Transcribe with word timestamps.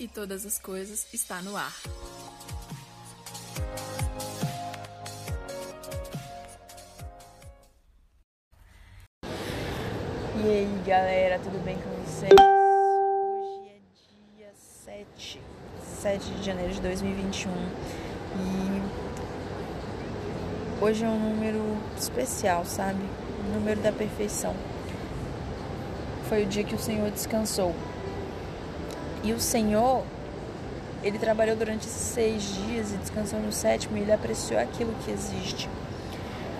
e 0.00 0.08
todas 0.08 0.46
as 0.46 0.58
coisas 0.58 1.06
está 1.12 1.42
no 1.42 1.54
ar. 1.54 1.76
E 10.42 10.48
aí 10.48 10.82
galera, 10.86 11.38
tudo 11.38 11.62
bem 11.62 11.76
com 11.76 11.90
vocês? 12.02 12.32
Hoje 12.32 13.68
é 13.68 13.78
dia 14.38 14.50
7, 14.54 15.38
7 16.00 16.30
de 16.30 16.42
janeiro 16.42 16.72
de 16.72 16.80
2021 16.80 17.52
e 18.36 18.82
hoje 20.82 21.04
é 21.04 21.08
um 21.08 21.18
número 21.18 21.76
especial, 21.98 22.64
sabe? 22.64 23.02
O 23.40 23.52
número 23.52 23.82
da 23.82 23.92
perfeição. 23.92 24.56
Foi 26.30 26.44
o 26.44 26.46
dia 26.46 26.64
que 26.64 26.74
o 26.74 26.78
Senhor 26.78 27.10
descansou. 27.10 27.74
E 29.22 29.32
o 29.32 29.40
Senhor, 29.40 30.02
ele 31.02 31.18
trabalhou 31.18 31.56
durante 31.56 31.86
seis 31.86 32.42
dias 32.42 32.92
e 32.92 32.96
descansou 32.96 33.38
no 33.38 33.52
sétimo 33.52 33.96
e 33.96 34.00
ele 34.00 34.12
apreciou 34.12 34.58
aquilo 34.60 34.94
que 35.04 35.10
existe. 35.10 35.68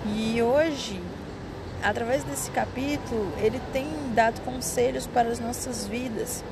E 0.05 0.41
hoje, 0.41 1.01
através 1.83 2.23
desse 2.23 2.49
capítulo, 2.51 3.31
ele 3.37 3.59
tem 3.71 3.87
dado 4.13 4.41
conselhos 4.41 5.07
para 5.07 5.29
as 5.29 5.39
nossas 5.39 5.87
vidas. 5.87 6.43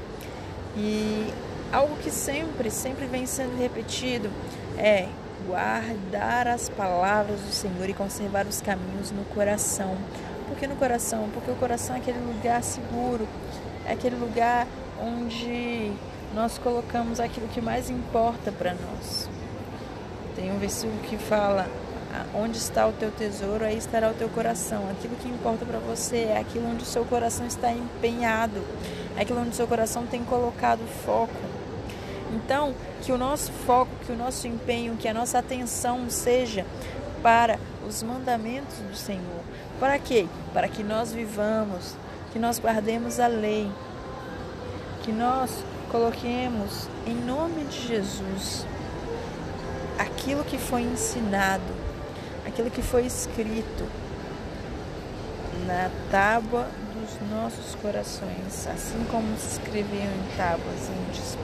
E 0.76 1.34
algo 1.72 1.96
que 1.98 2.12
sempre, 2.12 2.70
sempre 2.72 3.06
vem 3.06 3.26
sendo 3.26 3.58
repetido 3.58 4.30
é 4.78 5.08
guardar 5.46 6.48
as 6.48 6.70
palavras 6.70 7.40
do 7.40 7.52
Senhor 7.52 7.90
e 7.90 7.94
conservar 7.94 8.46
os 8.46 8.62
caminhos 8.62 9.12
no 9.12 9.24
coração. 9.26 9.96
Por 10.48 10.58
que 10.58 10.68
no 10.68 10.76
coração? 10.76 11.30
Porque 11.34 11.50
o 11.50 11.56
coração 11.56 11.96
é 11.96 12.00
aquele 12.00 12.20
lugar 12.20 12.64
seguro, 12.64 13.28
é 13.86 13.94
aquele 13.94 14.16
lugar 14.16 14.68
onde 15.02 15.92
nós 16.34 16.58
colocamos 16.58 17.20
aquilo 17.20 17.48
que 17.48 17.62
mais 17.62 17.90
importa 17.90 18.52
para 18.52 18.74
nós. 18.74 19.30
Tem 20.36 20.52
um 20.52 20.60
versículo 20.60 21.00
que 21.02 21.18
fala: 21.18 21.68
Onde 22.34 22.58
está 22.58 22.88
o 22.88 22.92
teu 22.94 23.12
tesouro, 23.12 23.66
aí 23.66 23.78
estará 23.78 24.10
o 24.10 24.14
teu 24.14 24.30
coração. 24.30 24.90
Aquilo 24.92 25.16
que 25.16 25.28
importa 25.28 25.66
para 25.66 25.80
você 25.80 26.30
é 26.30 26.38
aquilo 26.38 26.70
onde 26.70 26.84
o 26.84 26.86
seu 26.86 27.04
coração 27.06 27.46
está 27.48 27.72
empenhado, 27.72 28.62
é 29.18 29.22
aquilo 29.22 29.40
onde 29.40 29.50
o 29.50 29.54
seu 29.54 29.68
coração 29.68 30.06
tem 30.06 30.24
colocado 30.24 30.82
foco. 31.06 31.34
Então, 32.34 32.76
que 33.02 33.12
o 33.12 33.18
nosso 33.18 33.52
foco, 33.52 33.90
que 34.06 34.12
o 34.12 34.16
nosso 34.16 34.48
empenho, 34.48 34.96
que 34.96 35.08
a 35.08 35.14
nossa 35.14 35.40
atenção 35.40 36.10
seja 36.10 36.66
para 37.24 37.60
os 37.88 38.04
mandamentos 38.04 38.78
do 38.78 38.96
Senhor. 38.96 39.42
Para 39.80 39.98
quê? 39.98 40.28
Para 40.54 40.68
que 40.68 40.84
nós 40.84 41.12
vivamos, 41.12 41.96
que 42.32 42.38
nós 42.38 42.60
guardemos 42.60 43.20
a 43.20 43.28
lei, 43.28 43.70
que 45.10 45.14
nós 45.16 45.50
coloquemos 45.92 46.88
em 47.08 47.16
nome 47.16 47.64
de 47.64 47.88
Jesus 47.88 48.64
aquilo 49.98 50.44
que 50.44 50.60
foi 50.60 50.84
ensinado, 50.84 51.64
aquilo 52.46 52.70
que 52.70 52.84
foi 52.84 53.08
escrito 53.08 53.88
na 55.66 55.90
tábua 56.12 56.68
dos 56.94 57.30
nossos 57.32 57.74
corações, 57.82 58.68
assim 58.68 59.04
como 59.10 59.36
se 59.36 59.54
escreviam 59.54 60.04
em 60.04 60.38
tábuas 60.38 60.90
índias. 61.08 61.36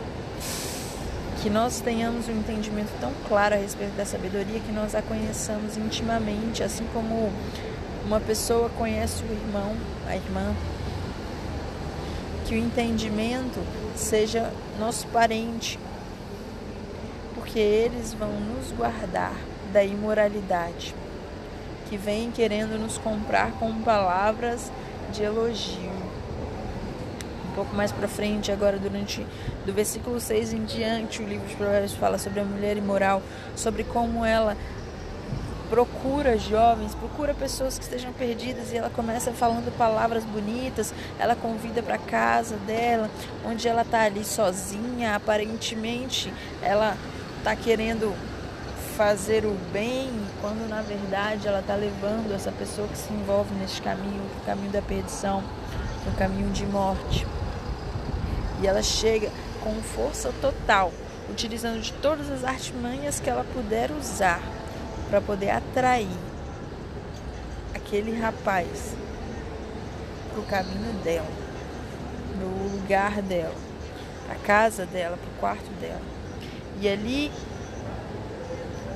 Que 1.42 1.50
nós 1.50 1.82
tenhamos 1.82 2.28
um 2.28 2.34
entendimento 2.34 2.92
tão 3.02 3.12
claro 3.28 3.56
a 3.56 3.58
respeito 3.58 3.96
da 3.96 4.06
sabedoria 4.06 4.60
que 4.60 4.72
nós 4.72 4.94
a 4.94 5.02
conheçamos 5.02 5.76
intimamente, 5.76 6.62
assim 6.62 6.86
como 6.94 7.32
uma 8.06 8.20
pessoa 8.20 8.70
conhece 8.78 9.24
o 9.24 9.32
irmão, 9.32 9.76
a 10.08 10.16
irmã, 10.16 10.54
que 12.46 12.54
o 12.54 12.58
entendimento 12.58 13.60
seja 13.96 14.52
nosso 14.80 15.08
parente, 15.08 15.80
porque 17.34 17.60
eles 17.60 18.14
vão 18.14 18.32
nos 18.40 18.72
guardar 18.72 19.36
da 19.74 19.84
imoralidade, 19.84 20.96
que 21.90 21.98
vem 21.98 22.32
querendo 22.32 22.80
nos 22.80 22.98
comprar 22.98 23.52
com 23.54 23.74
palavras 23.82 24.72
de 25.12 25.24
elogio. 25.24 25.96
Um 27.50 27.56
pouco 27.56 27.76
mais 27.76 27.92
para 27.92 28.08
frente, 28.08 28.52
agora 28.52 28.78
durante 28.78 29.26
do 29.66 29.74
versículo 29.74 30.20
6 30.20 30.54
em 30.54 30.66
diante, 30.66 31.22
o 31.22 31.28
livro 31.28 31.48
de 31.48 31.56
Provérbios 31.56 31.94
fala 31.94 32.18
sobre 32.18 32.40
a 32.40 32.44
mulher 32.44 32.78
imoral, 32.78 33.24
sobre 33.56 33.84
como 33.84 34.24
ela 34.24 34.56
procura 35.70 36.38
jovens, 36.38 36.94
procura 36.96 37.34
pessoas 37.34 37.78
que 37.78 37.84
estejam 37.84 38.14
perdidas 38.14 38.72
e 38.72 38.78
ela 38.78 38.90
começa 38.90 39.32
falando 39.32 39.76
palavras 39.78 40.24
bonitas, 40.24 40.94
ela 41.20 41.36
convida 41.36 41.82
para 41.82 41.98
casa 41.98 42.56
dela, 42.68 43.10
onde 43.46 43.68
ela 43.68 43.82
está 43.82 44.02
ali 44.02 44.24
sozinha, 44.24 45.16
aparentemente 45.16 46.34
ela 46.62 46.96
está 47.38 47.56
querendo 47.56 48.16
fazer 48.96 49.46
o 49.46 49.56
bem, 49.74 50.10
quando 50.40 50.70
na 50.70 50.82
verdade 50.82 51.48
ela 51.48 51.60
está 51.60 51.76
levando 51.76 52.34
essa 52.34 52.52
pessoa 52.52 52.88
que 52.88 52.98
se 52.98 53.12
envolve 53.12 53.54
nesse 53.56 53.82
caminho, 53.82 54.24
o 54.42 54.46
caminho 54.46 54.72
da 54.72 54.82
perdição, 54.82 55.44
o 56.08 56.18
caminho 56.18 56.50
de 56.52 56.66
morte. 56.66 57.28
E 58.62 58.68
ela 58.68 58.82
chega 58.82 59.30
com 59.62 59.74
força 59.82 60.32
total, 60.40 60.94
utilizando 61.30 61.82
de 61.82 61.92
todas 61.94 62.32
as 62.32 62.44
artimanhas 62.44 63.20
que 63.20 63.30
ela 63.30 63.44
puder 63.54 63.92
usar 63.92 64.40
para 65.10 65.22
poder 65.22 65.50
atrair 65.50 66.08
aquele 67.74 68.18
rapaz 68.18 68.96
para 70.32 70.40
o 70.40 70.44
caminho 70.44 70.94
dela, 71.04 71.28
no 72.40 72.76
lugar 72.76 73.22
dela, 73.22 73.56
a 74.30 74.36
casa 74.36 74.86
dela, 74.86 75.18
para 75.18 75.30
o 75.30 75.40
quarto 75.40 75.70
dela. 75.80 76.02
E 76.82 76.90
ali 76.90 77.32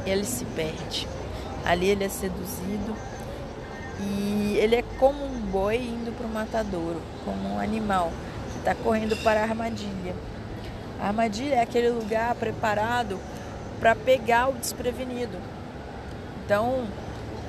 ele 0.06 0.26
se 0.26 0.44
perde. 0.46 1.08
Ali 1.66 1.88
ele 1.88 2.04
é 2.04 2.10
seduzido 2.10 2.96
e 4.02 4.58
ele 4.60 4.76
é 4.76 4.84
como 4.98 5.24
um 5.24 5.40
boi 5.40 5.78
indo 5.78 6.12
para 6.16 6.26
o 6.26 6.30
matadouro, 6.30 7.02
como 7.24 7.56
um 7.56 7.60
animal 7.60 8.12
que 8.52 8.60
está 8.60 8.76
correndo 8.76 9.16
para 9.24 9.42
a 9.42 9.44
armadilha. 9.44 10.16
A 11.00 11.08
armadilha 11.08 11.56
é 11.56 11.62
aquele 11.62 11.90
lugar 11.90 12.34
preparado 12.36 13.20
para 13.80 13.96
pegar 13.96 14.50
o 14.50 14.54
desprevenido. 14.54 15.38
Então, 16.50 16.88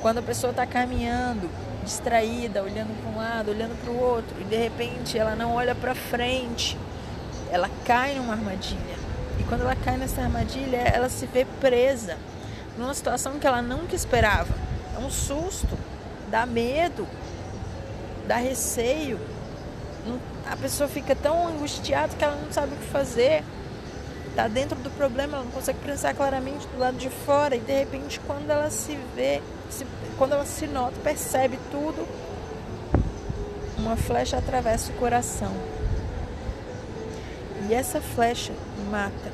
quando 0.03 0.19
a 0.19 0.23
pessoa 0.23 0.51
está 0.51 0.67
caminhando, 0.67 1.49
distraída, 1.83 2.63
olhando 2.63 2.95
para 3.01 3.11
um 3.11 3.17
lado, 3.17 3.51
olhando 3.51 3.75
para 3.83 3.91
o 3.91 3.99
outro, 3.99 4.39
e 4.39 4.45
de 4.45 4.57
repente 4.57 5.17
ela 5.17 5.35
não 5.35 5.55
olha 5.55 5.75
para 5.75 5.95
frente, 5.95 6.77
ela 7.51 7.71
cai 7.87 8.15
numa 8.17 8.35
armadilha. 8.35 8.99
E 9.39 9.43
quando 9.45 9.63
ela 9.63 9.75
cai 9.75 9.97
nessa 9.97 10.21
armadilha, 10.21 10.77
ela 10.77 11.09
se 11.09 11.25
vê 11.25 11.47
presa 11.63 12.19
numa 12.77 12.93
situação 12.93 13.39
que 13.39 13.47
ela 13.47 13.63
nunca 13.63 13.97
esperava. 13.97 14.53
É 14.95 14.99
um 14.99 15.09
susto, 15.09 15.79
dá 16.31 16.45
medo, 16.45 17.09
dá 18.29 18.37
receio. 18.37 19.19
A 20.45 20.57
pessoa 20.57 20.91
fica 20.91 21.17
tão 21.17 21.49
angustiada 21.49 22.15
que 22.15 22.23
ela 22.23 22.37
não 22.37 22.53
sabe 22.53 22.75
o 22.75 22.77
que 22.77 22.85
fazer 22.89 23.45
está 24.41 24.49
dentro 24.49 24.79
do 24.79 24.91
problema, 24.91 25.37
ela 25.37 25.45
não 25.45 25.53
consegue 25.53 25.79
pensar 25.81 26.15
claramente 26.15 26.67
do 26.69 26.79
lado 26.79 26.97
de 26.97 27.11
fora 27.11 27.57
e 27.57 27.61
de 27.61 27.73
repente 27.73 28.19
quando 28.21 28.49
ela 28.49 28.71
se 28.71 28.99
vê, 29.15 29.43
se, 29.69 29.87
quando 30.17 30.33
ela 30.33 30.47
se 30.47 30.67
nota, 30.67 30.95
percebe 31.05 31.59
tudo, 31.71 32.07
uma 33.77 33.97
flecha 33.97 34.39
atravessa 34.39 34.93
o 34.93 34.95
coração. 34.95 35.53
E 37.69 37.75
essa 37.75 38.01
flecha 38.01 38.53
mata. 38.91 39.31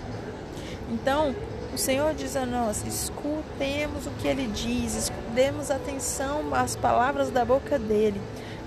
Então, 0.91 1.35
o 1.73 1.79
Senhor 1.79 2.13
diz 2.15 2.37
a 2.37 2.45
nós: 2.45 2.85
escutemos 2.85 4.07
o 4.07 4.11
que 4.21 4.27
ele 4.27 4.49
diz, 4.49 4.95
escutemos 4.95 5.71
atenção 5.71 6.53
às 6.53 6.75
palavras 6.75 7.31
da 7.31 7.45
boca 7.45 7.79
dele. 7.79 8.21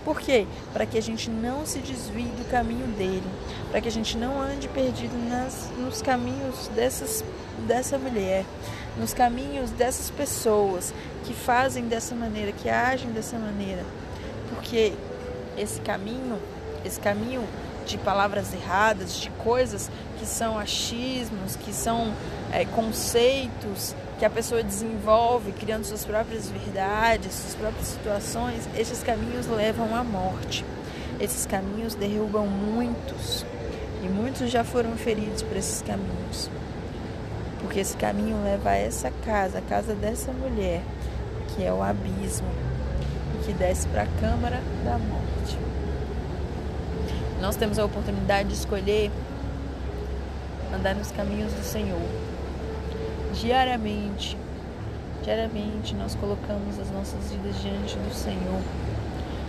Por 0.03 0.19
quê? 0.19 0.47
Para 0.73 0.85
que 0.85 0.97
a 0.97 1.01
gente 1.01 1.29
não 1.29 1.65
se 1.65 1.79
desvie 1.79 2.23
do 2.23 2.49
caminho 2.49 2.87
dele, 2.97 3.29
para 3.69 3.81
que 3.81 3.87
a 3.87 3.91
gente 3.91 4.17
não 4.17 4.41
ande 4.41 4.67
perdido 4.67 5.15
nas, 5.29 5.69
nos 5.77 6.01
caminhos 6.01 6.67
dessas, 6.69 7.23
dessa 7.67 7.97
mulher, 7.97 8.45
nos 8.97 9.13
caminhos 9.13 9.71
dessas 9.71 10.09
pessoas 10.09 10.93
que 11.25 11.33
fazem 11.33 11.85
dessa 11.87 12.15
maneira, 12.15 12.51
que 12.51 12.69
agem 12.69 13.11
dessa 13.11 13.37
maneira. 13.37 13.83
Porque 14.53 14.93
esse 15.57 15.81
caminho, 15.81 16.39
esse 16.85 16.99
caminho 16.99 17.43
de 17.85 17.97
palavras 17.97 18.53
erradas, 18.53 19.17
de 19.17 19.29
coisas 19.31 19.89
que 20.17 20.25
são 20.25 20.57
achismos, 20.57 21.55
que 21.55 21.73
são 21.73 22.13
é, 22.51 22.65
conceitos 22.65 23.95
que 24.19 24.25
a 24.25 24.29
pessoa 24.29 24.61
desenvolve, 24.61 25.53
criando 25.53 25.85
suas 25.85 26.03
próprias 26.03 26.49
verdades, 26.49 27.33
suas 27.33 27.55
próprias 27.55 27.87
situações, 27.87 28.67
esses 28.77 29.01
caminhos 29.01 29.47
levam 29.47 29.95
à 29.95 30.03
morte. 30.03 30.65
Esses 31.21 31.45
caminhos 31.45 31.95
derrubam 31.95 32.45
muitos 32.45 33.45
e 34.03 34.09
muitos 34.09 34.51
já 34.51 34.63
foram 34.65 34.91
feridos 34.97 35.41
por 35.41 35.55
esses 35.55 35.81
caminhos. 35.81 36.51
Porque 37.61 37.79
esse 37.79 37.95
caminho 37.95 38.43
leva 38.43 38.71
a 38.71 38.75
essa 38.75 39.09
casa, 39.25 39.59
a 39.59 39.61
casa 39.61 39.95
dessa 39.95 40.33
mulher, 40.33 40.81
que 41.55 41.63
é 41.63 41.71
o 41.71 41.81
abismo, 41.81 42.49
e 43.35 43.45
que 43.45 43.53
desce 43.53 43.87
para 43.87 44.03
a 44.03 44.07
câmara 44.19 44.61
da 44.83 44.97
morte. 44.97 45.57
Nós 47.39 47.55
temos 47.55 47.79
a 47.79 47.85
oportunidade 47.85 48.49
de 48.49 48.55
escolher 48.55 49.09
andar 50.73 50.93
nos 50.93 51.09
caminhos 51.11 51.53
do 51.53 51.63
Senhor. 51.63 52.01
Diariamente, 53.33 54.35
diariamente 55.23 55.93
nós 55.95 56.15
colocamos 56.15 56.79
as 56.79 56.89
nossas 56.91 57.31
vidas 57.31 57.61
diante 57.61 57.95
do 57.95 58.13
Senhor. 58.13 58.61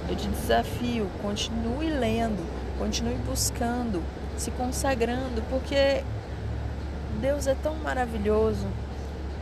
Eu 0.09 0.17
te 0.17 0.29
desafio, 0.29 1.09
continue 1.23 1.89
lendo, 1.89 2.45
continue 2.79 3.17
buscando, 3.27 4.03
se 4.37 4.51
consagrando, 4.51 5.43
porque 5.49 6.05
Deus 7.21 7.47
é 7.47 7.55
tão 7.55 7.75
maravilhoso 7.77 8.67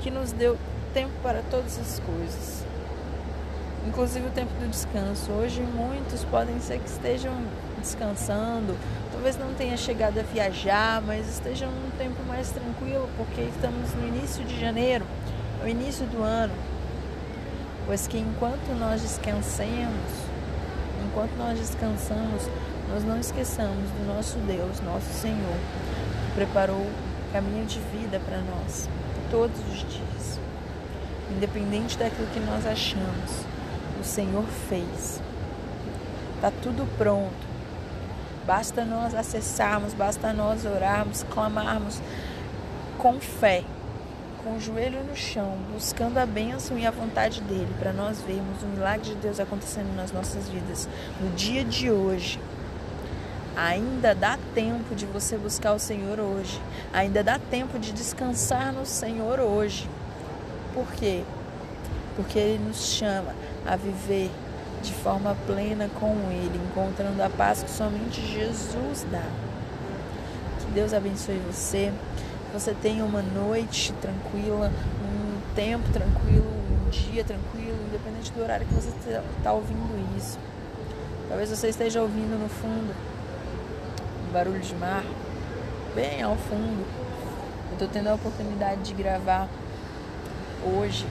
que 0.00 0.10
nos 0.10 0.30
deu 0.32 0.56
tempo 0.94 1.12
para 1.22 1.42
todas 1.50 1.78
as 1.78 2.00
coisas, 2.00 2.64
inclusive 3.86 4.28
o 4.28 4.30
tempo 4.30 4.52
do 4.60 4.68
descanso. 4.68 5.32
Hoje 5.32 5.62
muitos 5.62 6.24
podem 6.24 6.60
ser 6.60 6.78
que 6.78 6.88
estejam 6.88 7.32
descansando, 7.78 8.76
talvez 9.12 9.38
não 9.38 9.54
tenha 9.54 9.76
chegado 9.76 10.18
a 10.18 10.22
viajar, 10.22 11.02
mas 11.02 11.28
estejam 11.28 11.70
num 11.70 11.90
tempo 11.98 12.22
mais 12.26 12.50
tranquilo, 12.50 13.08
porque 13.16 13.40
estamos 13.42 13.94
no 13.94 14.06
início 14.06 14.44
de 14.44 14.60
janeiro, 14.60 15.04
o 15.62 15.66
início 15.66 16.06
do 16.06 16.22
ano. 16.22 16.54
Pois 17.86 18.06
que 18.06 18.18
enquanto 18.18 18.68
nós 18.78 19.00
descansemos, 19.00 20.28
enquanto 21.06 21.36
nós 21.36 21.58
descansamos, 21.58 22.42
nós 22.90 23.04
não 23.04 23.18
esqueçamos 23.18 23.90
do 23.90 24.06
nosso 24.06 24.36
Deus, 24.40 24.80
nosso 24.80 25.12
Senhor, 25.12 25.56
que 26.26 26.34
preparou 26.34 26.86
caminho 27.32 27.64
de 27.66 27.78
vida 27.80 28.20
para 28.20 28.38
nós 28.38 28.88
todos 29.30 29.58
os 29.70 29.78
dias. 29.80 30.40
Independente 31.30 31.98
daquilo 31.98 32.26
que 32.28 32.40
nós 32.40 32.66
achamos, 32.66 33.44
o 34.00 34.04
Senhor 34.04 34.44
fez. 34.68 35.20
Está 36.36 36.50
tudo 36.62 36.86
pronto. 36.96 37.47
Basta 38.48 38.82
nós 38.82 39.14
acessarmos, 39.14 39.92
basta 39.92 40.32
nós 40.32 40.64
orarmos, 40.64 41.22
clamarmos 41.24 42.00
com 42.96 43.20
fé 43.20 43.62
com 44.42 44.54
o 44.54 44.60
joelho 44.60 45.04
no 45.04 45.14
chão, 45.14 45.58
buscando 45.70 46.16
a 46.16 46.24
bênção 46.24 46.78
e 46.78 46.86
a 46.86 46.90
vontade 46.90 47.42
dele, 47.42 47.68
para 47.78 47.92
nós 47.92 48.22
vermos 48.22 48.62
o 48.62 48.66
milagre 48.66 49.10
de 49.10 49.16
Deus 49.16 49.38
acontecendo 49.38 49.94
nas 49.94 50.12
nossas 50.12 50.48
vidas 50.48 50.88
no 51.20 51.28
dia 51.36 51.62
de 51.62 51.90
hoje. 51.90 52.40
Ainda 53.54 54.14
dá 54.14 54.38
tempo 54.54 54.94
de 54.94 55.04
você 55.04 55.36
buscar 55.36 55.74
o 55.74 55.78
Senhor 55.78 56.18
hoje. 56.18 56.58
Ainda 56.90 57.22
dá 57.22 57.38
tempo 57.38 57.78
de 57.78 57.92
descansar 57.92 58.72
no 58.72 58.86
Senhor 58.86 59.40
hoje. 59.40 59.86
Por 60.72 60.90
quê? 60.92 61.22
Porque 62.16 62.38
Ele 62.38 62.64
nos 62.64 62.94
chama 62.94 63.34
a 63.66 63.76
viver 63.76 64.30
de 64.82 64.92
forma 64.92 65.36
plena 65.46 65.88
com 65.98 66.14
Ele, 66.30 66.60
encontrando 66.70 67.22
a 67.22 67.30
paz 67.30 67.62
que 67.62 67.70
somente 67.70 68.20
Jesus 68.20 69.06
dá. 69.10 69.24
Que 70.60 70.72
Deus 70.72 70.92
abençoe 70.92 71.40
você 71.50 71.92
você 72.52 72.72
tenha 72.72 73.04
uma 73.04 73.20
noite 73.20 73.92
tranquila, 74.00 74.72
um 75.04 75.54
tempo 75.54 75.86
tranquilo, 75.92 76.46
um 76.46 76.88
dia 76.88 77.22
tranquilo, 77.22 77.76
independente 77.88 78.32
do 78.32 78.42
horário 78.42 78.66
que 78.66 78.72
você 78.72 78.88
está 79.36 79.52
ouvindo 79.52 80.16
isso. 80.16 80.38
Talvez 81.28 81.50
você 81.50 81.68
esteja 81.68 82.00
ouvindo 82.00 82.38
no 82.38 82.48
fundo 82.48 82.94
um 84.26 84.32
barulho 84.32 84.60
de 84.60 84.74
mar, 84.76 85.04
bem 85.94 86.22
ao 86.22 86.36
fundo. 86.36 86.86
Eu 87.68 87.72
estou 87.74 87.88
tendo 87.88 88.08
a 88.08 88.14
oportunidade 88.14 88.80
de 88.80 88.94
gravar 88.94 89.46
hoje 90.64 91.06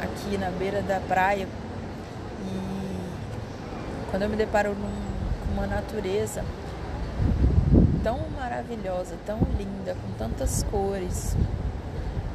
aqui 0.00 0.38
na 0.38 0.50
beira 0.50 0.82
da 0.82 1.00
praia 1.00 1.48
e 2.42 2.75
quando 4.10 4.22
eu 4.22 4.28
me 4.28 4.36
deparo 4.36 4.74
com 4.74 5.52
uma 5.52 5.66
natureza 5.66 6.44
tão 8.02 8.20
maravilhosa, 8.30 9.16
tão 9.26 9.40
linda, 9.58 9.94
com 9.94 10.12
tantas 10.16 10.62
cores, 10.64 11.36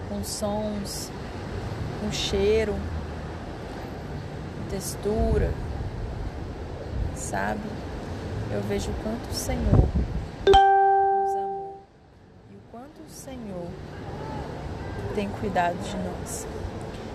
com 0.09 0.23
sons, 0.23 1.09
com 2.01 2.11
cheiro, 2.11 2.73
com 4.57 4.69
textura, 4.69 5.51
sabe? 7.15 7.61
Eu 8.51 8.61
vejo 8.63 8.91
o 8.91 8.93
quanto 8.95 9.29
o 9.29 9.33
Senhor 9.33 9.87
nos 10.45 11.35
amou 11.37 11.79
e 12.51 12.55
o 12.55 12.61
quanto 12.69 13.01
o 13.07 13.09
Senhor 13.09 13.67
tem 15.15 15.29
cuidado 15.29 15.77
de 15.77 15.95
nós. 15.95 16.45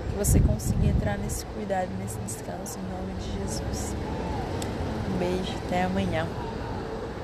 Que 0.08 0.16
você 0.16 0.40
consiga 0.40 0.86
entrar 0.86 1.18
nesse 1.18 1.44
cuidado, 1.44 1.90
nesse 1.98 2.18
descanso, 2.20 2.78
em 2.78 2.90
nome 2.90 3.12
de 3.20 3.38
Jesus. 3.38 3.94
Beijo, 5.16 5.58
até 5.64 5.82
amanhã. 5.84 6.30